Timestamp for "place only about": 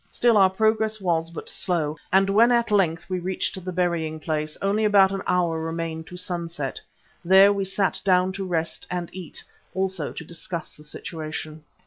4.19-5.11